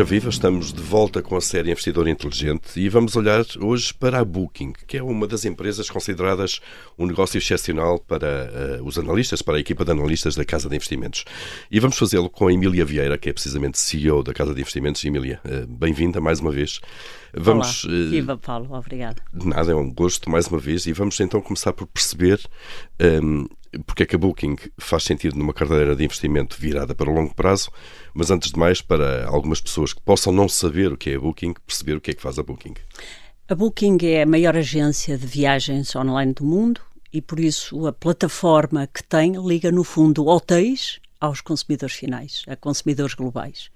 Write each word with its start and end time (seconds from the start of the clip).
Ora 0.00 0.08
viva, 0.08 0.30
estamos 0.30 0.72
de 0.72 0.80
volta 0.80 1.20
com 1.20 1.36
a 1.36 1.42
série 1.42 1.70
Investidor 1.70 2.08
Inteligente 2.08 2.80
e 2.80 2.88
vamos 2.88 3.16
olhar 3.16 3.44
hoje 3.60 3.92
para 3.92 4.18
a 4.18 4.24
Booking, 4.24 4.72
que 4.86 4.96
é 4.96 5.02
uma 5.02 5.26
das 5.26 5.44
empresas 5.44 5.90
consideradas 5.90 6.58
um 6.98 7.04
negócio 7.04 7.36
excepcional 7.36 7.98
para 7.98 8.80
uh, 8.80 8.86
os 8.86 8.98
analistas, 8.98 9.42
para 9.42 9.58
a 9.58 9.60
equipa 9.60 9.84
de 9.84 9.90
analistas 9.90 10.34
da 10.34 10.42
Casa 10.42 10.70
de 10.70 10.74
Investimentos. 10.74 11.26
E 11.70 11.78
vamos 11.78 11.98
fazê-lo 11.98 12.30
com 12.30 12.48
a 12.48 12.52
Emília 12.52 12.82
Vieira, 12.82 13.18
que 13.18 13.28
é 13.28 13.32
precisamente 13.34 13.78
CEO 13.78 14.22
da 14.22 14.32
Casa 14.32 14.54
de 14.54 14.62
Investimentos. 14.62 15.04
Emília, 15.04 15.38
uh, 15.44 15.66
bem-vinda 15.66 16.18
mais 16.18 16.40
uma 16.40 16.50
vez. 16.50 16.80
Vamos, 17.34 17.84
Olá. 17.84 17.94
Viva, 18.08 18.38
Paulo, 18.38 18.72
obrigada. 18.72 19.22
De 19.34 19.46
nada, 19.46 19.70
é 19.70 19.74
um 19.74 19.92
gosto 19.92 20.30
mais 20.30 20.46
uma 20.46 20.58
vez 20.58 20.86
e 20.86 20.94
vamos 20.94 21.20
então 21.20 21.42
começar 21.42 21.74
por 21.74 21.86
perceber 21.86 22.40
um, 23.22 23.44
porque 23.86 24.02
é 24.02 24.06
que 24.06 24.16
a 24.16 24.18
Booking 24.18 24.56
faz 24.78 25.04
sentido 25.04 25.36
numa 25.36 25.52
carteira 25.52 25.94
de 25.94 26.04
investimento 26.04 26.56
virada 26.58 26.94
para 26.94 27.10
o 27.10 27.14
longo 27.14 27.34
prazo, 27.34 27.70
mas 28.12 28.30
antes 28.30 28.50
de 28.50 28.58
mais, 28.58 28.80
para 28.82 29.26
algumas 29.26 29.60
pessoas 29.60 29.92
que 29.92 30.00
possam 30.00 30.32
não 30.32 30.48
saber 30.48 30.92
o 30.92 30.96
que 30.96 31.10
é 31.10 31.14
a 31.16 31.20
Booking, 31.20 31.54
perceber 31.66 31.94
o 31.94 32.00
que 32.00 32.10
é 32.10 32.14
que 32.14 32.22
faz 32.22 32.38
a 32.38 32.42
Booking. 32.42 32.74
A 33.48 33.54
Booking 33.54 33.98
é 34.02 34.22
a 34.22 34.26
maior 34.26 34.56
agência 34.56 35.16
de 35.16 35.26
viagens 35.26 35.94
online 35.94 36.32
do 36.32 36.44
mundo 36.44 36.80
e, 37.12 37.20
por 37.20 37.40
isso, 37.40 37.86
a 37.86 37.92
plataforma 37.92 38.86
que 38.86 39.02
tem 39.02 39.32
liga, 39.32 39.72
no 39.72 39.84
fundo, 39.84 40.26
hotéis 40.26 41.00
aos 41.20 41.40
consumidores 41.40 41.94
finais, 41.94 42.44
a 42.48 42.56
consumidores 42.56 43.14
globais. 43.14 43.70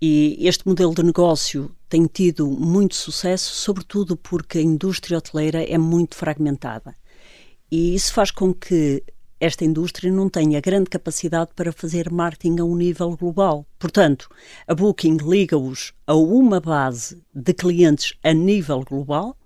E 0.00 0.36
este 0.46 0.66
modelo 0.66 0.94
de 0.94 1.02
negócio 1.02 1.74
tem 1.88 2.06
tido 2.06 2.46
muito 2.46 2.94
sucesso, 2.94 3.54
sobretudo 3.54 4.16
porque 4.16 4.58
a 4.58 4.62
indústria 4.62 5.18
hoteleira 5.18 5.62
é 5.62 5.76
muito 5.76 6.14
fragmentada. 6.14 6.94
E 7.70 7.94
isso 7.94 8.12
faz 8.12 8.30
com 8.30 8.54
que 8.54 9.02
esta 9.40 9.64
indústria 9.64 10.10
não 10.10 10.28
tenha 10.28 10.60
grande 10.60 10.90
capacidade 10.90 11.50
para 11.54 11.72
fazer 11.72 12.10
marketing 12.10 12.60
a 12.60 12.64
um 12.64 12.76
nível 12.76 13.16
global. 13.16 13.66
Portanto, 13.78 14.28
a 14.66 14.74
Booking 14.74 15.18
liga-os 15.18 15.92
a 16.06 16.14
uma 16.14 16.60
base 16.60 17.22
de 17.34 17.54
clientes 17.54 18.14
a 18.22 18.32
nível 18.32 18.82
global 18.82 19.36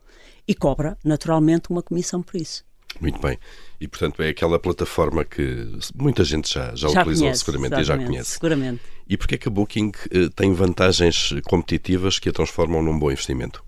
e 0.47 0.55
cobra, 0.55 0.99
naturalmente, 1.05 1.71
uma 1.71 1.83
comissão 1.83 2.23
por 2.23 2.41
isso. 2.41 2.65
Muito 3.01 3.21
bem. 3.21 3.39
E, 3.81 3.89
portanto, 3.89 4.23
é 4.23 4.29
aquela 4.29 4.59
plataforma 4.59 5.25
que 5.25 5.67
muita 5.95 6.25
gente 6.25 6.53
já, 6.53 6.75
já, 6.75 6.89
já 6.89 7.01
utilizou 7.01 7.25
conhece, 7.25 7.45
seguramente 7.45 7.81
e 7.81 7.85
já 7.85 7.97
conhece. 7.97 8.31
Seguramente. 8.33 8.83
E 9.09 9.17
porquê 9.17 9.35
é 9.35 9.39
que 9.39 9.49
a 9.49 9.51
Booking 9.51 9.93
eh, 10.11 10.29
tem 10.35 10.53
vantagens 10.53 11.35
competitivas 11.45 12.19
que 12.19 12.29
a 12.29 12.33
transformam 12.33 12.83
num 12.83 12.99
bom 12.99 13.11
investimento? 13.11 13.65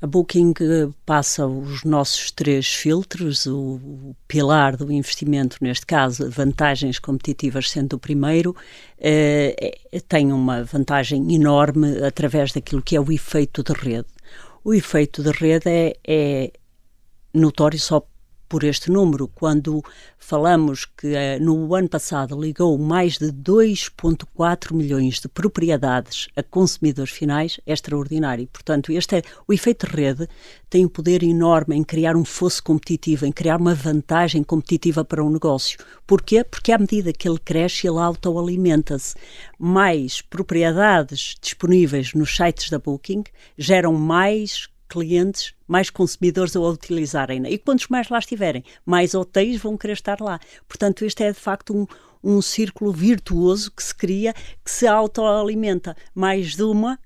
A 0.00 0.06
Booking 0.06 0.54
eh, 0.60 0.88
passa 1.04 1.44
os 1.44 1.82
nossos 1.82 2.30
três 2.30 2.72
filtros, 2.72 3.46
o, 3.46 4.14
pilar 4.28 4.76
do 4.76 4.92
investimento, 4.92 5.56
neste 5.60 5.84
caso, 5.84 6.30
vantagens 6.30 7.00
competitivas 7.00 7.68
sendo 7.68 7.94
o 7.94 7.98
primeiro, 7.98 8.54
eh, 9.00 9.76
tem 10.06 10.32
uma 10.32 10.62
vantagem 10.62 11.34
enorme 11.34 11.98
através 12.04 12.52
daquilo 12.52 12.80
que 12.80 12.94
é 12.94 13.00
o 13.00 13.10
efeito 13.10 13.62
de 13.64 13.72
rede. 13.72 14.06
O 14.62 14.72
efeito 14.72 15.20
de 15.20 15.32
rede 15.32 15.68
é, 15.68 15.96
é 16.06 16.52
notório 17.34 17.78
só 17.78 18.06
por 18.48 18.64
este 18.64 18.90
número. 18.90 19.28
Quando 19.28 19.82
falamos 20.18 20.84
que 20.84 21.08
uh, 21.08 21.42
no 21.42 21.74
ano 21.74 21.88
passado 21.88 22.40
ligou 22.40 22.78
mais 22.78 23.18
de 23.18 23.32
2,4 23.32 24.74
milhões 24.74 25.20
de 25.20 25.28
propriedades 25.28 26.28
a 26.36 26.42
consumidores 26.42 27.12
finais, 27.12 27.60
é 27.66 27.72
extraordinário. 27.72 28.48
Portanto, 28.52 28.92
este 28.92 29.16
é 29.16 29.22
o 29.46 29.52
efeito 29.52 29.86
de 29.86 29.92
rede 29.94 30.28
tem 30.70 30.84
um 30.84 30.88
poder 30.88 31.22
enorme 31.22 31.76
em 31.76 31.82
criar 31.82 32.14
um 32.14 32.24
fosso 32.24 32.62
competitivo, 32.62 33.24
em 33.24 33.32
criar 33.32 33.58
uma 33.58 33.74
vantagem 33.74 34.42
competitiva 34.42 35.04
para 35.04 35.24
um 35.24 35.30
negócio. 35.30 35.78
Porquê? 36.06 36.44
Porque 36.44 36.72
à 36.72 36.78
medida 36.78 37.12
que 37.12 37.28
ele 37.28 37.38
cresce, 37.38 37.86
ele 37.86 37.98
autoalimenta-se. 37.98 39.14
Mais 39.58 40.20
propriedades 40.20 41.36
disponíveis 41.40 42.12
nos 42.12 42.36
sites 42.36 42.70
da 42.70 42.78
Booking 42.78 43.24
geram 43.56 43.94
mais 43.94 44.68
clientes, 44.88 45.54
mais 45.66 45.90
consumidores 45.90 46.56
a 46.56 46.60
utilizarem. 46.60 47.46
E 47.46 47.58
quantos 47.58 47.88
mais 47.88 48.08
lá 48.08 48.18
estiverem, 48.18 48.64
mais 48.84 49.14
hotéis 49.14 49.60
vão 49.60 49.76
querer 49.76 49.92
estar 49.92 50.20
lá. 50.20 50.40
Portanto, 50.66 51.04
este 51.04 51.22
é 51.22 51.32
de 51.32 51.38
facto 51.38 51.76
um, 51.76 51.86
um 52.22 52.42
círculo 52.42 52.92
virtuoso 52.92 53.70
que 53.70 53.82
se 53.82 53.94
cria, 53.94 54.32
que 54.64 54.70
se 54.70 54.86
autoalimenta. 54.86 55.96
Mais 56.14 56.56
de 56.56 56.62
uma 56.62 56.98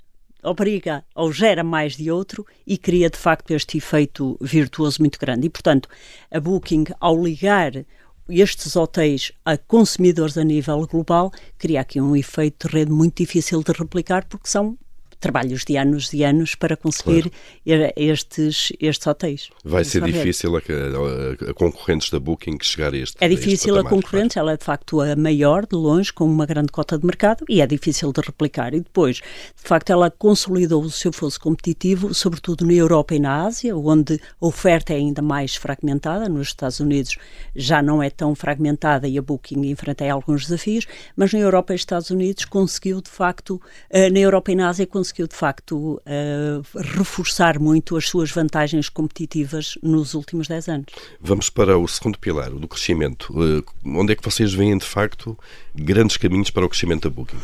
obriga 0.43 1.05
ou 1.15 1.33
gera 1.33 1.63
mais 1.63 1.97
de 1.97 2.11
outro 2.11 2.45
e 2.67 2.77
cria 2.77 3.09
de 3.09 3.17
facto 3.17 3.53
este 3.53 3.79
efeito 3.79 4.37
virtuoso 4.41 5.01
muito 5.01 5.19
grande. 5.19 5.47
E, 5.47 5.51
portanto, 5.51 5.89
a 6.31 6.41
Booking, 6.41 6.85
ao 6.99 7.23
ligar 7.23 7.85
estes 8.29 8.77
hotéis 8.77 9.33
a 9.45 9.57
consumidores 9.57 10.37
a 10.39 10.45
nível 10.45 10.87
global, 10.87 11.31
cria 11.59 11.81
aqui 11.81 12.01
um 12.01 12.17
efeito 12.17 12.69
de 12.69 12.75
rede 12.75 12.91
muito 12.91 13.17
difícil 13.17 13.63
de 13.63 13.73
replicar 13.73 14.27
porque 14.27 14.49
são 14.49 14.79
trabalhos 15.23 15.65
de 15.65 15.77
anos 15.77 16.13
e 16.13 16.25
anos 16.25 16.55
para 16.57 16.77
conseguir 16.77 17.31
claro. 17.65 17.93
estes, 17.97 18.73
estes 18.81 19.07
hotéis. 19.07 19.49
Vai 19.65 19.85
ser 19.85 20.03
difícil 20.03 20.57
a, 20.57 20.59
a, 20.59 21.51
a, 21.51 21.55
concorrentes 21.55 22.11
da 22.11 22.19
Booking 22.19 22.59
chegar 22.61 22.93
a 22.93 22.97
este 22.97 23.17
É 23.21 23.29
difícil 23.29 23.79
a, 23.79 23.85
concorrentes, 23.85 24.37
ela 24.37 24.53
é 24.53 24.57
de 24.57 24.65
facto 24.65 25.01
a 25.01 25.15
maior, 25.15 25.65
de 25.65 25.77
longe, 25.77 26.13
com 26.13 26.25
uma 26.25 26.45
grande 26.45 26.73
cota 26.73 26.99
de 26.99 27.07
mercado 27.07 27.45
e 27.49 27.61
é 27.61 27.67
difícil 27.67 28.13
de 28.13 28.21
replicar. 28.21 28.75
E 28.75 28.81
depois, 28.81 29.17
de 29.19 29.23
facto, 29.63 29.91
ela 29.91 30.11
consolidou 30.11 30.83
o 30.83 30.91
seu 30.91 31.13
fosso 31.13 31.41
competitivo, 31.41 32.13
sobretudo 32.13 32.67
na 32.67 32.73
Europa 32.73 33.15
e 33.15 33.21
na 33.21 33.45
Ásia, 33.47 33.77
onde 33.77 34.15
a 34.15 34.47
oferta 34.47 34.93
é 34.93 34.97
ainda 34.97 35.23
mais 35.23 35.55
fragmentada. 35.55 36.29
Nos 36.29 36.49
Estados 36.49 36.81
Unidos 36.81 37.17
já 37.55 37.81
não 37.81 38.03
é 38.03 38.11
tão 38.11 38.35
fragmentada 38.35 39.07
e 39.07 39.17
a 39.17 39.23
Booking 39.23 39.71
enfrenta 39.71 40.11
alguns 40.11 40.47
desafios, 40.47 40.85
mas 41.15 41.33
na 41.33 41.39
Europa 41.39 41.73
e 41.73 41.77
Estados 41.77 42.11
Unidos 42.11 42.45
conseguiu, 42.45 43.01
de 43.01 43.11
facto, 43.11 43.61
eh, 43.89 44.11
na 44.11 44.19
Europa 44.19 44.51
e 44.51 44.57
na 44.57 44.69
Ásia, 44.69 44.85
conseguiu 44.85 45.12
conseguiu, 45.13 45.29
de 45.29 45.35
facto, 45.35 46.01
uh, 46.07 46.79
reforçar 46.97 47.59
muito 47.59 47.97
as 47.97 48.09
suas 48.09 48.31
vantagens 48.31 48.89
competitivas 48.89 49.79
nos 49.83 50.15
últimos 50.15 50.49
10 50.49 50.69
anos. 50.69 50.87
Vamos 51.21 51.51
para 51.51 51.77
o 51.79 51.87
segundo 51.87 52.19
pilar, 52.19 52.53
o 52.53 52.59
do 52.59 52.67
crescimento. 52.67 53.33
Uh, 53.33 53.65
onde 53.85 54.13
é 54.13 54.17
que 54.17 54.25
vocês 54.25 54.53
veem, 54.53 54.77
de 54.79 54.87
facto, 54.87 55.39
grandes 55.75 56.17
caminhos 56.17 56.51
para 56.51 56.65
o 56.65 56.69
crescimento 56.69 57.09
da 57.09 57.15
Booking? 57.15 57.39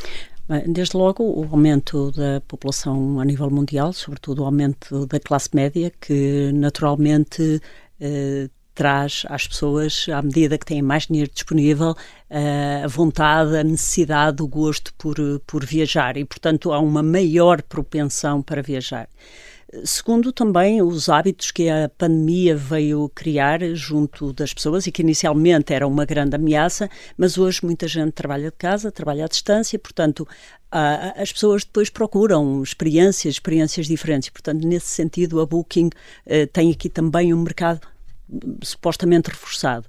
Desde 0.66 0.96
logo, 0.96 1.22
o 1.22 1.46
aumento 1.50 2.10
da 2.12 2.40
população 2.40 3.20
a 3.20 3.24
nível 3.24 3.50
mundial, 3.50 3.92
sobretudo 3.92 4.42
o 4.42 4.46
aumento 4.46 5.04
da 5.04 5.20
classe 5.20 5.50
média, 5.52 5.92
que 6.00 6.50
naturalmente 6.54 7.60
eh, 8.00 8.48
traz 8.78 9.24
às 9.28 9.44
pessoas, 9.44 10.06
à 10.08 10.22
medida 10.22 10.56
que 10.56 10.64
têm 10.64 10.80
mais 10.80 11.08
dinheiro 11.08 11.28
disponível, 11.34 11.96
a 12.30 12.86
vontade, 12.86 13.56
a 13.56 13.64
necessidade, 13.64 14.40
o 14.40 14.46
gosto 14.46 14.94
por, 14.94 15.16
por 15.44 15.66
viajar 15.66 16.16
e, 16.16 16.24
portanto, 16.24 16.72
há 16.72 16.78
uma 16.78 17.02
maior 17.02 17.60
propensão 17.60 18.40
para 18.40 18.62
viajar. 18.62 19.08
Segundo, 19.84 20.32
também 20.32 20.80
os 20.80 21.08
hábitos 21.08 21.50
que 21.50 21.68
a 21.68 21.90
pandemia 21.98 22.56
veio 22.56 23.10
criar 23.12 23.60
junto 23.74 24.32
das 24.32 24.54
pessoas 24.54 24.86
e 24.86 24.92
que 24.92 25.02
inicialmente 25.02 25.74
era 25.74 25.84
uma 25.84 26.04
grande 26.04 26.36
ameaça, 26.36 26.88
mas 27.16 27.36
hoje 27.36 27.64
muita 27.64 27.88
gente 27.88 28.12
trabalha 28.12 28.44
de 28.44 28.56
casa, 28.56 28.92
trabalha 28.92 29.24
à 29.24 29.28
distância, 29.28 29.76
portanto, 29.76 30.26
as 30.70 31.32
pessoas 31.32 31.64
depois 31.64 31.90
procuram 31.90 32.62
experiências, 32.62 33.34
experiências 33.34 33.88
diferentes. 33.88 34.28
Portanto, 34.28 34.64
nesse 34.64 34.86
sentido, 34.86 35.40
a 35.40 35.46
Booking 35.46 35.90
eh, 36.24 36.46
tem 36.46 36.70
aqui 36.70 36.88
também 36.88 37.34
um 37.34 37.42
mercado 37.42 37.80
supostamente 38.62 39.30
reforçado. 39.30 39.86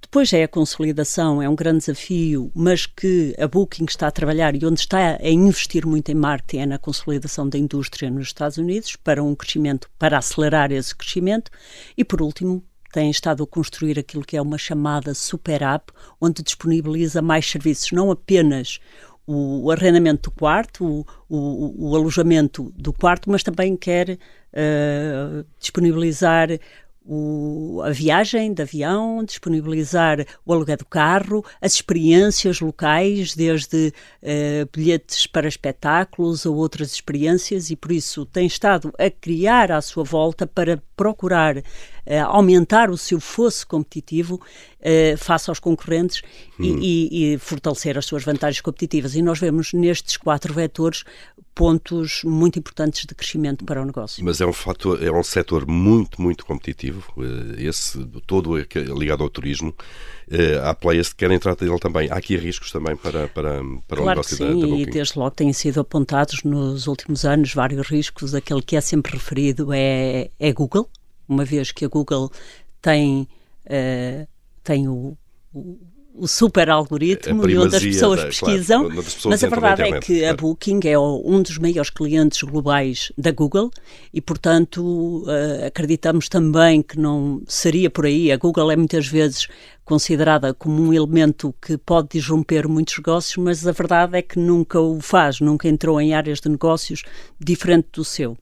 Depois 0.00 0.32
é 0.32 0.42
a 0.42 0.48
consolidação, 0.48 1.40
é 1.40 1.48
um 1.48 1.54
grande 1.54 1.78
desafio, 1.78 2.50
mas 2.54 2.86
que 2.86 3.34
a 3.38 3.46
Booking 3.46 3.84
está 3.84 4.08
a 4.08 4.10
trabalhar 4.10 4.54
e 4.54 4.64
onde 4.64 4.80
está 4.80 5.18
a 5.20 5.28
investir 5.28 5.86
muito 5.86 6.10
em 6.10 6.14
marketing 6.14 6.62
é 6.62 6.66
na 6.66 6.78
consolidação 6.78 7.48
da 7.48 7.58
indústria 7.58 8.10
nos 8.10 8.28
Estados 8.28 8.58
Unidos 8.58 8.96
para 8.96 9.22
um 9.22 9.34
crescimento, 9.34 9.88
para 9.98 10.18
acelerar 10.18 10.72
esse 10.72 10.94
crescimento. 10.94 11.50
E 11.96 12.04
por 12.04 12.22
último, 12.22 12.64
tem 12.92 13.10
estado 13.10 13.44
a 13.44 13.46
construir 13.46 13.98
aquilo 13.98 14.24
que 14.24 14.36
é 14.36 14.42
uma 14.42 14.58
chamada 14.58 15.14
super 15.14 15.62
app, 15.62 15.92
onde 16.20 16.42
disponibiliza 16.42 17.22
mais 17.22 17.48
serviços, 17.48 17.92
não 17.92 18.10
apenas 18.10 18.80
o 19.26 19.70
arrendamento 19.70 20.28
do 20.28 20.34
quarto, 20.34 20.84
o, 20.84 21.06
o, 21.28 21.90
o 21.90 21.96
alojamento 21.96 22.72
do 22.76 22.92
quarto, 22.92 23.30
mas 23.30 23.44
também 23.44 23.76
quer 23.76 24.10
uh, 24.10 25.44
disponibilizar 25.60 26.48
o, 27.04 27.80
a 27.84 27.90
viagem 27.90 28.52
de 28.52 28.62
avião, 28.62 29.24
disponibilizar 29.24 30.24
o 30.44 30.52
aluguel 30.52 30.76
do 30.76 30.84
carro, 30.84 31.44
as 31.60 31.74
experiências 31.74 32.60
locais, 32.60 33.34
desde 33.34 33.92
uh, 34.22 34.68
bilhetes 34.72 35.26
para 35.26 35.48
espetáculos 35.48 36.44
ou 36.46 36.56
outras 36.56 36.92
experiências, 36.92 37.70
e 37.70 37.76
por 37.76 37.92
isso 37.92 38.24
tem 38.26 38.46
estado 38.46 38.92
a 38.98 39.10
criar 39.10 39.72
à 39.72 39.80
sua 39.80 40.04
volta 40.04 40.46
para 40.46 40.82
procurar 40.94 41.62
aumentar 42.18 42.90
o 42.90 42.96
seu 42.96 43.20
fosso 43.20 43.66
competitivo 43.66 44.34
uh, 44.80 45.16
face 45.16 45.50
aos 45.50 45.60
concorrentes 45.60 46.22
hum. 46.58 46.78
e, 46.80 47.34
e, 47.34 47.38
fortalecer 47.38 47.96
as 47.96 48.04
suas 48.04 48.24
vantagens 48.24 48.60
competitivas. 48.60 49.14
E 49.14 49.22
nós 49.22 49.38
vemos 49.38 49.72
nestes 49.72 50.16
quatro 50.16 50.52
vetores 50.52 51.04
pontos 51.54 52.22
muito 52.24 52.58
importantes 52.58 53.04
de 53.04 53.14
crescimento 53.14 53.64
para 53.64 53.82
o 53.82 53.84
negócio. 53.84 54.24
Mas 54.24 54.40
é 54.40 54.46
um 54.46 54.52
fator, 54.52 55.02
é 55.02 55.10
um 55.10 55.22
setor 55.22 55.66
muito, 55.66 56.22
muito 56.22 56.46
competitivo, 56.46 57.04
eh, 57.18 57.66
esse 57.66 58.02
todo 58.26 58.56
ligado 58.56 59.22
ao 59.22 59.28
turismo. 59.28 59.74
Eh, 60.30 60.58
há 60.62 60.72
players 60.72 61.10
que 61.10 61.16
querem 61.16 61.36
entrar 61.36 61.56
nele 61.60 61.78
também. 61.78 62.08
Há 62.10 62.14
aqui 62.14 62.36
riscos 62.36 62.70
também 62.70 62.96
para, 62.96 63.28
para, 63.28 63.62
para 63.86 63.96
claro 63.96 64.02
o 64.02 64.06
negócio 64.06 64.36
que 64.38 64.42
sim, 64.42 64.60
da, 64.60 64.66
da 64.66 64.74
e 64.74 64.86
desde 64.86 65.18
logo 65.18 65.32
têm 65.32 65.52
sido 65.52 65.80
apontados 65.80 66.42
nos 66.44 66.86
últimos 66.86 67.24
anos 67.24 67.52
vários 67.52 67.86
riscos. 67.88 68.34
Aquele 68.34 68.62
que 68.62 68.76
é 68.76 68.80
sempre 68.80 69.12
referido 69.12 69.70
é, 69.72 70.30
é 70.38 70.52
Google, 70.52 70.88
uma 71.30 71.44
vez 71.44 71.70
que 71.72 71.84
a 71.84 71.88
Google 71.88 72.30
tem, 72.82 73.28
uh, 73.66 74.26
tem 74.62 74.88
o, 74.88 75.16
o 75.54 75.78
o 76.14 76.26
super 76.26 76.68
algoritmo 76.68 77.48
e 77.48 77.56
onde 77.56 77.76
as 77.76 77.82
pessoas 77.82 78.20
da, 78.20 78.26
pesquisam, 78.26 78.86
claro, 78.86 79.02
pessoas 79.02 79.24
mas 79.26 79.44
a 79.44 79.48
verdade 79.48 79.82
é 79.82 80.00
que 80.00 80.18
claro. 80.20 80.34
a 80.34 80.36
Booking 80.36 80.80
é 80.84 80.98
um 80.98 81.42
dos 81.42 81.58
maiores 81.58 81.90
clientes 81.90 82.42
globais 82.42 83.12
da 83.16 83.30
Google 83.30 83.70
e, 84.12 84.20
portanto, 84.20 85.24
uh, 85.24 85.66
acreditamos 85.66 86.28
também 86.28 86.82
que 86.82 86.98
não 86.98 87.42
seria 87.46 87.88
por 87.88 88.06
aí. 88.06 88.30
A 88.30 88.36
Google 88.36 88.70
é 88.70 88.76
muitas 88.76 89.06
vezes 89.06 89.48
considerada 89.84 90.52
como 90.52 90.82
um 90.82 90.92
elemento 90.92 91.54
que 91.60 91.76
pode 91.78 92.08
disromper 92.12 92.68
muitos 92.68 92.96
negócios, 92.98 93.36
mas 93.36 93.66
a 93.66 93.72
verdade 93.72 94.18
é 94.18 94.22
que 94.22 94.38
nunca 94.38 94.78
o 94.78 95.00
faz, 95.00 95.40
nunca 95.40 95.68
entrou 95.68 96.00
em 96.00 96.14
áreas 96.14 96.40
de 96.40 96.48
negócios 96.48 97.02
diferente 97.38 97.88
do 97.92 98.04
seu. 98.04 98.36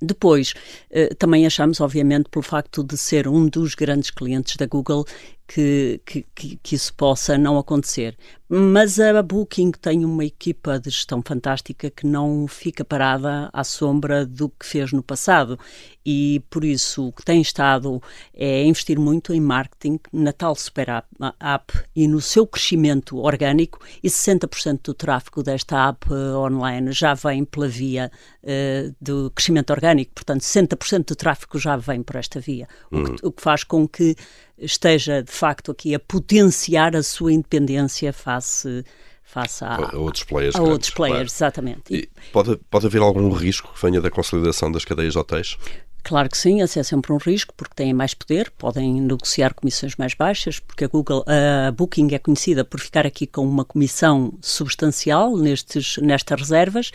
Depois, 0.00 0.52
eh, 0.90 1.14
também 1.14 1.46
achamos, 1.46 1.80
obviamente, 1.80 2.28
pelo 2.28 2.42
facto 2.42 2.84
de 2.84 2.96
ser 2.96 3.26
um 3.26 3.48
dos 3.48 3.74
grandes 3.74 4.10
clientes 4.10 4.56
da 4.56 4.66
Google, 4.66 5.06
que, 5.46 6.00
que, 6.04 6.26
que, 6.62 6.74
isso 6.74 6.92
possa 6.94 7.38
não 7.38 7.58
acontecer. 7.58 8.16
Mas 8.48 9.00
a 9.00 9.22
Booking 9.22 9.72
tem 9.72 10.04
uma 10.04 10.24
equipa 10.24 10.78
de 10.78 10.90
gestão 10.90 11.20
fantástica 11.24 11.90
que 11.90 12.06
não 12.06 12.46
fica 12.46 12.84
parada 12.84 13.50
à 13.52 13.64
sombra 13.64 14.24
do 14.24 14.48
que 14.48 14.64
fez 14.64 14.92
no 14.92 15.02
passado 15.02 15.58
e 16.04 16.40
por 16.48 16.64
isso 16.64 17.08
o 17.08 17.12
que 17.12 17.24
tem 17.24 17.40
estado 17.40 18.00
é 18.32 18.64
investir 18.64 19.00
muito 19.00 19.34
em 19.34 19.40
marketing 19.40 19.98
na 20.12 20.32
tal 20.32 20.54
super 20.54 20.88
app, 20.88 21.08
app 21.40 21.72
e 21.94 22.06
no 22.06 22.20
seu 22.20 22.46
crescimento 22.46 23.18
orgânico 23.18 23.80
e 24.00 24.08
60% 24.08 24.80
do 24.84 24.94
tráfego 24.94 25.42
desta 25.42 25.88
app 25.88 26.12
uh, 26.12 26.38
online 26.38 26.92
já 26.92 27.14
vem 27.14 27.44
pela 27.44 27.66
via 27.66 28.12
uh, 28.44 28.94
do 29.00 29.32
crescimento 29.34 29.70
orgânico, 29.70 30.12
portanto 30.14 30.42
60% 30.42 31.06
do 31.08 31.16
tráfego 31.16 31.58
já 31.58 31.76
vem 31.76 32.00
por 32.04 32.14
esta 32.14 32.38
via, 32.38 32.68
hum. 32.92 33.00
o, 33.00 33.04
que, 33.04 33.10
uhum. 33.10 33.16
o 33.24 33.32
que 33.32 33.42
faz 33.42 33.64
com 33.64 33.88
que 33.88 34.14
esteja 34.58 35.22
de 35.22 35.32
facto 35.32 35.70
aqui 35.70 35.94
a 35.94 35.98
potenciar 35.98 36.96
a 36.96 37.02
sua 37.02 37.32
independência 37.32 38.12
face 38.12 38.84
face 39.22 39.64
a, 39.64 39.74
a 39.74 39.98
outros 39.98 40.24
players. 40.24 40.54
A 40.54 40.58
grandes, 40.58 40.72
outros 40.72 40.90
players, 40.90 41.16
claro. 41.16 41.26
exatamente. 41.26 41.94
E 41.94 42.08
pode, 42.32 42.56
pode 42.70 42.86
haver 42.86 43.02
algum 43.02 43.30
risco 43.30 43.72
que 43.74 43.82
venha 43.82 44.00
da 44.00 44.10
consolidação 44.10 44.70
das 44.70 44.84
cadeias 44.84 45.12
de 45.12 45.18
hotéis? 45.18 45.58
Claro 46.06 46.30
que 46.30 46.38
sim, 46.38 46.62
esse 46.62 46.78
é 46.78 46.84
sempre 46.84 47.12
um 47.12 47.16
risco, 47.16 47.52
porque 47.56 47.74
têm 47.74 47.92
mais 47.92 48.14
poder, 48.14 48.52
podem 48.56 49.00
negociar 49.00 49.52
comissões 49.52 49.96
mais 49.96 50.14
baixas, 50.14 50.60
porque 50.60 50.84
a 50.84 50.88
Google, 50.88 51.24
a 51.26 51.72
Booking 51.72 52.14
é 52.14 52.18
conhecida 52.20 52.64
por 52.64 52.78
ficar 52.78 53.04
aqui 53.04 53.26
com 53.26 53.44
uma 53.44 53.64
comissão 53.64 54.32
substancial 54.40 55.36
nestes, 55.36 55.96
nestas 55.96 56.40
reservas, 56.40 56.92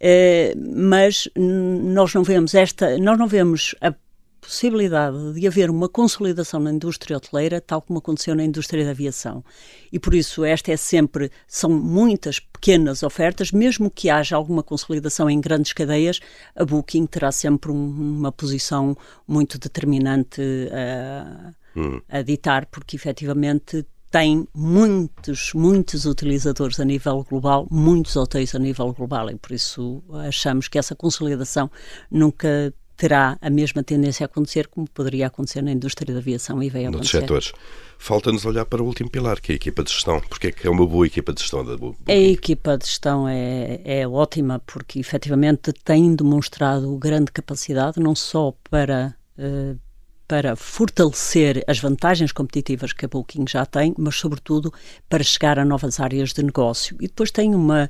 eh, 0.00 0.54
mas 0.56 1.28
nós 1.36 2.14
não 2.14 2.24
vemos 2.24 2.54
esta, 2.54 2.96
nós 2.96 3.18
não 3.18 3.28
vemos 3.28 3.74
a 3.82 3.92
possibilidade 4.46 5.32
de 5.32 5.46
haver 5.46 5.68
uma 5.68 5.88
consolidação 5.88 6.60
na 6.60 6.72
indústria 6.72 7.16
hoteleira, 7.16 7.60
tal 7.60 7.82
como 7.82 7.98
aconteceu 7.98 8.34
na 8.34 8.44
indústria 8.44 8.84
da 8.84 8.92
aviação. 8.92 9.44
E 9.92 9.98
por 9.98 10.14
isso 10.14 10.44
esta 10.44 10.70
é 10.70 10.76
sempre, 10.76 11.30
são 11.48 11.68
muitas 11.68 12.38
pequenas 12.38 13.02
ofertas, 13.02 13.50
mesmo 13.50 13.90
que 13.90 14.08
haja 14.08 14.36
alguma 14.36 14.62
consolidação 14.62 15.28
em 15.28 15.40
grandes 15.40 15.72
cadeias, 15.72 16.20
a 16.54 16.64
Booking 16.64 17.06
terá 17.06 17.32
sempre 17.32 17.72
um, 17.72 17.74
uma 17.74 18.30
posição 18.30 18.96
muito 19.26 19.58
determinante 19.58 20.40
a, 20.72 21.52
hum. 21.76 22.00
a 22.08 22.22
ditar, 22.22 22.66
porque 22.66 22.94
efetivamente 22.94 23.84
tem 24.12 24.46
muitos, 24.54 25.52
muitos 25.54 26.06
utilizadores 26.06 26.78
a 26.78 26.84
nível 26.84 27.26
global, 27.28 27.66
muitos 27.68 28.14
hotéis 28.14 28.54
a 28.54 28.58
nível 28.60 28.92
global, 28.92 29.28
e 29.28 29.34
por 29.34 29.50
isso 29.50 30.04
achamos 30.24 30.68
que 30.68 30.78
essa 30.78 30.94
consolidação 30.94 31.68
nunca 32.08 32.72
terá 32.96 33.36
a 33.40 33.50
mesma 33.50 33.82
tendência 33.82 34.24
a 34.24 34.26
acontecer 34.26 34.68
como 34.68 34.88
poderia 34.88 35.26
acontecer 35.26 35.62
na 35.62 35.72
indústria 35.72 36.12
da 36.12 36.20
aviação 36.20 36.62
e 36.62 36.70
veio 36.70 36.88
acontecer. 36.88 37.20
setores. 37.20 37.52
Falta-nos 37.98 38.44
olhar 38.44 38.64
para 38.64 38.82
o 38.82 38.86
último 38.86 39.10
pilar, 39.10 39.40
que 39.40 39.52
é 39.52 39.54
a 39.54 39.56
equipa 39.56 39.82
de 39.82 39.90
gestão. 39.90 40.20
Porque 40.28 40.48
é 40.48 40.52
que 40.52 40.66
é 40.66 40.70
uma 40.70 40.86
boa 40.86 41.06
equipa 41.06 41.32
de 41.32 41.40
gestão 41.40 41.64
da 41.64 41.76
Booking? 41.76 42.04
A 42.08 42.16
equipa 42.16 42.76
de 42.76 42.86
gestão 42.86 43.28
é, 43.28 43.80
é 43.84 44.08
ótima 44.08 44.60
porque 44.66 44.98
efetivamente 44.98 45.72
tem 45.84 46.14
demonstrado 46.14 46.96
grande 46.98 47.32
capacidade, 47.32 48.00
não 48.00 48.14
só 48.14 48.54
para 48.70 49.14
uh, 49.38 49.78
para 50.28 50.56
fortalecer 50.56 51.62
as 51.68 51.78
vantagens 51.78 52.32
competitivas 52.32 52.92
que 52.92 53.04
a 53.04 53.08
Booking 53.08 53.44
já 53.48 53.64
tem, 53.64 53.94
mas 53.96 54.16
sobretudo 54.16 54.72
para 55.08 55.22
chegar 55.22 55.58
a 55.58 55.64
novas 55.64 56.00
áreas 56.00 56.32
de 56.32 56.42
negócio. 56.42 56.96
E 57.00 57.06
depois 57.06 57.30
tem 57.30 57.54
uma 57.54 57.88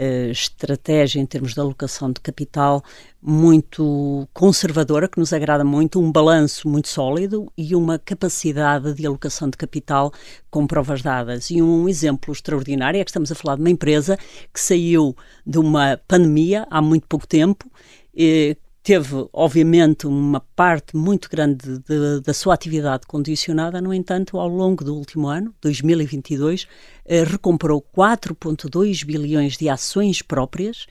uh, 0.00 0.30
estratégia 0.30 1.20
em 1.20 1.26
termos 1.26 1.52
de 1.52 1.60
alocação 1.60 2.10
de 2.10 2.20
capital 2.20 2.82
muito 3.22 4.26
conservadora, 4.32 5.06
que 5.06 5.18
nos 5.18 5.32
agrada 5.32 5.62
muito, 5.62 6.00
um 6.00 6.10
balanço 6.10 6.66
muito 6.68 6.88
sólido 6.88 7.52
e 7.56 7.76
uma 7.76 7.98
capacidade 7.98 8.94
de 8.94 9.06
alocação 9.06 9.50
de 9.50 9.58
capital 9.58 10.10
com 10.50 10.66
provas 10.66 11.02
dadas. 11.02 11.50
E 11.50 11.60
um 11.60 11.88
exemplo 11.88 12.32
extraordinário 12.32 12.98
é 12.98 13.04
que 13.04 13.10
estamos 13.10 13.30
a 13.30 13.34
falar 13.34 13.56
de 13.56 13.60
uma 13.60 13.70
empresa 13.70 14.16
que 14.52 14.60
saiu 14.60 15.14
de 15.46 15.58
uma 15.58 16.00
pandemia 16.08 16.66
há 16.70 16.80
muito 16.80 17.06
pouco 17.06 17.26
tempo, 17.26 17.70
eh, 18.16 18.56
teve, 18.82 19.28
obviamente, 19.32 20.06
uma 20.06 20.40
parte 20.56 20.96
muito 20.96 21.28
grande 21.28 21.78
de, 21.80 22.20
da 22.20 22.32
sua 22.32 22.54
atividade 22.54 23.06
condicionada, 23.06 23.80
no 23.80 23.92
entanto, 23.92 24.38
ao 24.38 24.48
longo 24.48 24.82
do 24.82 24.94
último 24.94 25.28
ano, 25.28 25.54
2022, 25.60 26.66
eh, 27.04 27.24
recomprou 27.24 27.84
4,2 27.96 29.04
bilhões 29.04 29.56
de 29.56 29.68
ações 29.68 30.22
próprias 30.22 30.86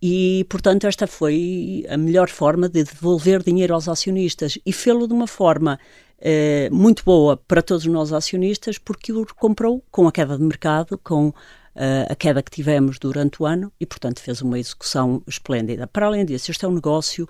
e, 0.00 0.46
portanto, 0.48 0.86
esta 0.86 1.06
foi 1.06 1.84
a 1.88 1.96
melhor 1.96 2.28
forma 2.28 2.68
de 2.68 2.84
devolver 2.84 3.42
dinheiro 3.42 3.74
aos 3.74 3.88
acionistas 3.88 4.58
e 4.64 4.72
fê-lo 4.72 5.06
de 5.06 5.12
uma 5.12 5.26
forma 5.26 5.78
eh, 6.18 6.68
muito 6.72 7.04
boa 7.04 7.36
para 7.36 7.62
todos 7.62 7.84
nós 7.86 8.12
acionistas, 8.12 8.78
porque 8.78 9.12
o 9.12 9.26
comprou 9.34 9.84
com 9.90 10.08
a 10.08 10.12
queda 10.12 10.38
de 10.38 10.42
mercado, 10.42 10.98
com 10.98 11.32
uh, 11.76 12.10
a 12.10 12.14
queda 12.14 12.42
que 12.42 12.50
tivemos 12.50 12.98
durante 12.98 13.42
o 13.42 13.46
ano 13.46 13.72
e, 13.78 13.86
portanto, 13.86 14.20
fez 14.20 14.42
uma 14.42 14.58
execução 14.58 15.22
esplêndida. 15.26 15.86
Para 15.86 16.06
além 16.06 16.24
disso, 16.24 16.50
este 16.50 16.64
é 16.64 16.68
um 16.68 16.74
negócio 16.74 17.28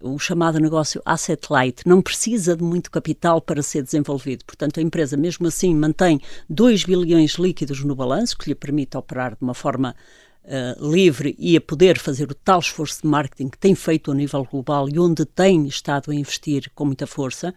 o 0.00 0.18
chamado 0.18 0.60
negócio 0.60 1.00
asset 1.02 1.46
light 1.50 1.82
não 1.86 2.02
precisa 2.02 2.54
de 2.54 2.62
muito 2.62 2.90
capital 2.90 3.40
para 3.40 3.62
ser 3.62 3.82
desenvolvido. 3.82 4.44
Portanto, 4.44 4.78
a 4.78 4.82
empresa, 4.82 5.16
mesmo 5.16 5.46
assim, 5.46 5.74
mantém 5.74 6.20
2 6.50 6.84
bilhões 6.84 7.32
líquidos 7.34 7.82
no 7.82 7.94
balanço, 7.94 8.36
que 8.36 8.50
lhe 8.50 8.54
permite 8.54 8.98
operar 8.98 9.30
de 9.30 9.42
uma 9.42 9.54
forma 9.54 9.96
uh, 10.44 10.90
livre 10.90 11.34
e 11.38 11.56
a 11.56 11.60
poder 11.60 11.98
fazer 11.98 12.30
o 12.30 12.34
tal 12.34 12.58
esforço 12.58 13.00
de 13.00 13.08
marketing 13.08 13.48
que 13.48 13.56
tem 13.56 13.74
feito 13.74 14.12
a 14.12 14.14
nível 14.14 14.44
global 14.44 14.88
e 14.90 14.98
onde 14.98 15.24
tem 15.24 15.66
estado 15.66 16.10
a 16.10 16.14
investir 16.14 16.70
com 16.74 16.84
muita 16.84 17.06
força 17.06 17.54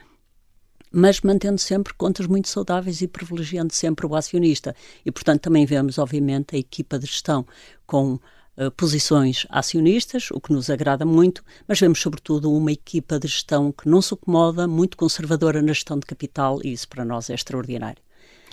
mas 0.91 1.21
mantendo 1.21 1.59
sempre 1.59 1.93
contas 1.93 2.27
muito 2.27 2.47
saudáveis 2.47 3.01
e 3.01 3.07
privilegiando 3.07 3.73
sempre 3.73 4.05
o 4.05 4.15
acionista. 4.15 4.75
E, 5.05 5.11
portanto, 5.11 5.41
também 5.41 5.65
vemos, 5.65 5.97
obviamente, 5.97 6.55
a 6.55 6.59
equipa 6.59 6.97
de 6.97 7.05
gestão 7.05 7.45
com 7.85 8.13
uh, 8.13 8.71
posições 8.75 9.45
acionistas, 9.49 10.29
o 10.31 10.39
que 10.39 10.53
nos 10.53 10.69
agrada 10.69 11.05
muito, 11.05 11.43
mas 11.67 11.79
vemos, 11.79 11.99
sobretudo, 11.99 12.51
uma 12.51 12.71
equipa 12.71 13.19
de 13.19 13.27
gestão 13.27 13.71
que 13.71 13.87
não 13.87 14.01
se 14.01 14.13
acomoda, 14.13 14.67
muito 14.67 14.97
conservadora 14.97 15.61
na 15.61 15.73
gestão 15.73 15.99
de 15.99 16.05
capital, 16.05 16.59
e 16.63 16.73
isso 16.73 16.87
para 16.87 17.05
nós 17.05 17.29
é 17.29 17.35
extraordinário. 17.35 18.01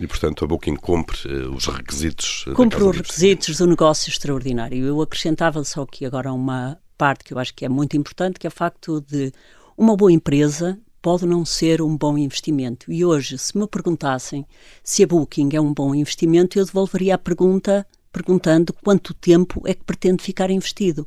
E, 0.01 0.07
portanto, 0.07 0.45
a 0.45 0.49
Booking 0.49 0.77
cumpre 0.77 1.17
uh, 1.29 1.55
os 1.55 1.67
requisitos. 1.67 2.45
Cumpre 2.55 2.83
os 2.83 2.97
requisitos 2.97 3.59
do 3.59 3.67
negócio 3.67 4.11
extraordinário. 4.11 4.85
Eu 4.85 5.01
acrescentava 5.01 5.63
só 5.63 5.83
aqui 5.83 6.05
agora 6.05 6.33
uma 6.33 6.79
parte 6.99 7.25
que 7.25 7.33
eu 7.33 7.39
acho 7.39 7.55
que 7.55 7.65
é 7.65 7.69
muito 7.69 7.97
importante, 7.97 8.39
que 8.39 8.47
é 8.47 8.49
o 8.49 8.53
facto 8.53 9.01
de 9.01 9.33
uma 9.77 9.97
boa 9.97 10.13
empresa 10.13 10.79
pode 11.05 11.27
não 11.27 11.45
ser 11.45 11.83
um 11.83 11.95
bom 11.95 12.17
investimento. 12.17 12.91
E 12.91 13.05
hoje, 13.05 13.37
se 13.37 13.59
me 13.59 13.69
perguntassem 13.69 14.47
se 14.83 15.05
a 15.05 15.07
Booking 15.07 15.51
é 15.53 15.61
um 15.61 15.75
bom 15.75 15.95
investimento, 15.95 16.59
eu 16.59 16.65
devolveria 16.65 17.17
a 17.17 17.19
pergunta 17.19 17.87
perguntando 18.11 18.73
quanto 18.73 19.13
tempo 19.13 19.61
é 19.67 19.75
que 19.75 19.85
pretende 19.85 20.23
ficar 20.23 20.51
investido. 20.51 21.07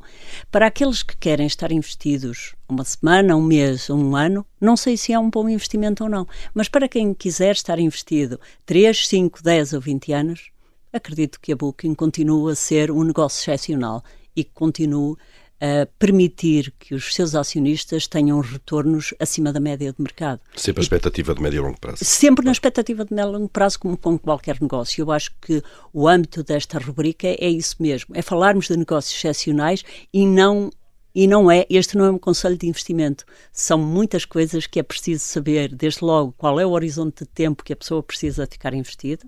Para 0.52 0.68
aqueles 0.68 1.02
que 1.02 1.16
querem 1.16 1.48
estar 1.48 1.72
investidos 1.72 2.54
uma 2.68 2.84
semana, 2.84 3.34
um 3.34 3.42
mês 3.42 3.90
um 3.90 4.14
ano, 4.14 4.46
não 4.60 4.76
sei 4.76 4.96
se 4.96 5.12
é 5.12 5.18
um 5.18 5.30
bom 5.30 5.48
investimento 5.48 6.04
ou 6.04 6.08
não, 6.08 6.28
mas 6.54 6.68
para 6.68 6.88
quem 6.88 7.12
quiser 7.12 7.56
estar 7.56 7.80
investido 7.80 8.38
3, 8.66 9.04
5, 9.04 9.42
10 9.42 9.72
ou 9.72 9.80
20 9.80 10.12
anos, 10.12 10.50
acredito 10.92 11.40
que 11.40 11.50
a 11.52 11.56
Booking 11.56 11.94
continua 11.94 12.52
a 12.52 12.54
ser 12.54 12.92
um 12.92 13.02
negócio 13.02 13.40
excepcional 13.40 14.04
e 14.36 14.44
que 14.44 14.52
continue 14.54 15.16
a 15.60 15.86
permitir 15.98 16.72
que 16.78 16.94
os 16.94 17.14
seus 17.14 17.34
acionistas 17.34 18.06
tenham 18.06 18.40
retornos 18.40 19.12
acima 19.18 19.52
da 19.52 19.60
média 19.60 19.92
de 19.92 20.00
mercado. 20.02 20.40
Sempre 20.54 20.80
a 20.80 20.84
expectativa 20.84 21.34
de 21.34 21.42
médio 21.42 21.58
e 21.58 21.60
longo 21.60 21.80
prazo. 21.80 22.04
Sempre 22.04 22.44
na 22.44 22.52
expectativa 22.52 23.04
de 23.04 23.14
médio 23.14 23.30
e 23.30 23.32
longo 23.32 23.48
prazo, 23.48 23.78
como 23.80 23.96
com 23.96 24.18
qualquer 24.18 24.60
negócio. 24.60 25.02
Eu 25.02 25.10
acho 25.10 25.32
que 25.40 25.62
o 25.92 26.06
âmbito 26.06 26.42
desta 26.42 26.78
rubrica 26.78 27.26
é 27.26 27.48
isso 27.48 27.76
mesmo, 27.80 28.14
é 28.14 28.22
falarmos 28.22 28.68
de 28.68 28.76
negócios 28.76 29.14
excepcionais 29.16 29.84
e 30.12 30.26
não 30.26 30.70
e 31.14 31.26
não 31.26 31.50
é, 31.50 31.66
este 31.68 31.96
não 31.96 32.04
é 32.04 32.10
um 32.12 32.18
conselho 32.18 32.56
de 32.56 32.68
investimento. 32.68 33.24
São 33.52 33.76
muitas 33.76 34.24
coisas 34.24 34.68
que 34.68 34.78
é 34.78 34.84
preciso 34.84 35.24
saber, 35.24 35.74
desde 35.74 36.04
logo, 36.04 36.32
qual 36.38 36.60
é 36.60 36.66
o 36.66 36.70
horizonte 36.70 37.24
de 37.24 37.30
tempo 37.30 37.64
que 37.64 37.72
a 37.72 37.76
pessoa 37.76 38.02
precisa 38.04 38.46
ficar 38.46 38.72
investida. 38.72 39.26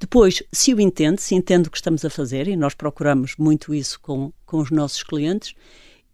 Depois, 0.00 0.42
se 0.52 0.72
o 0.72 0.80
entende, 0.80 1.20
se 1.20 1.34
entende 1.34 1.68
o 1.68 1.70
que 1.70 1.78
estamos 1.78 2.04
a 2.04 2.10
fazer, 2.10 2.46
e 2.48 2.56
nós 2.56 2.74
procuramos 2.74 3.34
muito 3.36 3.74
isso 3.74 3.98
com, 4.00 4.32
com 4.46 4.58
os 4.58 4.70
nossos 4.70 5.02
clientes, 5.02 5.54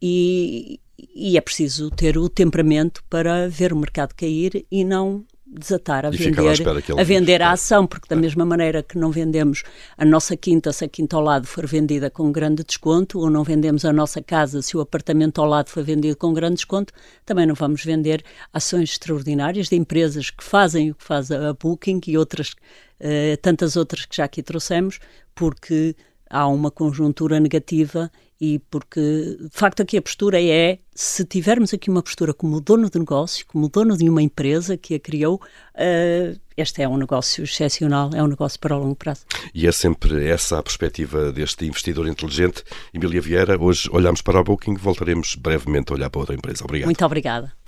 e, 0.01 0.81
e 1.15 1.37
é 1.37 1.41
preciso 1.41 1.91
ter 1.91 2.17
o 2.17 2.29
temperamento 2.29 3.03
para 3.09 3.49
ver 3.49 3.73
o 3.73 3.77
mercado 3.77 4.15
cair 4.15 4.67
e 4.71 4.85
não 4.85 5.25
desatar 5.55 6.05
a 6.05 6.09
e 6.09 6.17
vender, 6.17 6.69
a, 6.99 7.05
vender 7.05 7.43
a 7.43 7.53
ação, 7.53 7.87
porque 7.87 8.09
da 8.09 8.17
é. 8.17 8.19
mesma 8.19 8.45
maneira 8.45 8.83
que 8.83 8.99
não 8.99 9.11
vendemos 9.11 9.63
a 9.97 10.05
nossa 10.05 10.37
quinta 10.37 10.73
se 10.73 10.85
a 10.85 10.89
quinta 10.89 11.17
ao 11.17 11.23
lado 11.23 11.47
for 11.47 11.67
vendida 11.67 12.11
com 12.11 12.33
grande 12.33 12.65
desconto, 12.65 13.21
ou 13.21 13.31
não 13.31 13.45
vendemos 13.45 13.85
a 13.85 13.93
nossa 13.93 14.21
casa 14.21 14.61
se 14.63 14.77
o 14.77 14.81
apartamento 14.81 15.41
ao 15.41 15.47
lado 15.47 15.71
for 15.71 15.85
vendido 15.85 16.17
com 16.17 16.33
grande 16.33 16.57
desconto, 16.57 16.93
também 17.25 17.47
não 17.47 17.55
vamos 17.55 17.85
vender 17.85 18.25
ações 18.53 18.91
extraordinárias 18.91 19.69
de 19.69 19.77
empresas 19.77 20.31
que 20.31 20.43
fazem 20.43 20.91
o 20.91 20.95
que 20.95 21.05
faz 21.05 21.31
a 21.31 21.53
Booking 21.53 22.01
e 22.07 22.19
outras, 22.19 22.55
uh, 23.05 23.37
tantas 23.43 23.77
outras 23.77 24.07
que 24.07 24.17
já 24.17 24.25
aqui 24.25 24.43
trouxemos, 24.43 24.99
porque 25.35 25.95
há 26.29 26.49
uma 26.49 26.71
conjuntura 26.71 27.39
negativa 27.39 28.11
e 28.41 28.59
porque, 28.71 29.01
de 29.01 29.49
facto, 29.53 29.81
aqui 29.81 29.97
a 29.97 30.03
postura 30.03 30.43
é, 30.43 30.79
se 30.95 31.25
tivermos 31.25 31.73
aqui 31.73 31.89
uma 31.89 32.03
postura 32.03 32.35
como 32.35 32.61
dono 32.61 32.91
de 32.91 32.99
negócio, 32.99 33.47
como 33.47 33.69
dono 33.69 33.97
de 33.97 34.09
uma 34.09 34.21
empresa 34.21 34.77
que 34.77 34.97
a 34.97 35.01
criou, 35.01 35.37
uh, 35.37 36.39
este 36.57 36.83
é 36.83 36.89
um 36.89 36.97
negócio 36.97 37.45
excepcional, 37.45 38.11
é 38.15 38.23
um 38.23 38.27
negócio 38.27 38.59
para 38.59 38.77
o 38.77 38.81
longo 38.81 38.97
prazo. 38.97 39.25
E 39.55 39.67
é 39.67 39.73
sempre 39.73 40.27
essa 40.29 40.59
a 40.59 40.63
perspectiva 40.63 41.33
deste 41.33 41.67
investidor 41.67 42.09
inteligente. 42.09 42.65
Emília 42.93 43.21
Vieira, 43.21 43.61
hoje 43.61 43.89
olhamos 43.93 44.21
para 44.21 44.41
a 44.41 44.43
Booking, 44.43 44.75
voltaremos 44.75 45.37
brevemente 45.37 45.93
a 45.93 45.95
olhar 45.95 46.11
para 46.11 46.21
outra 46.21 46.35
empresa. 46.35 46.65
Obrigado. 46.65 46.87
Muito 46.87 47.05
obrigada. 47.05 47.64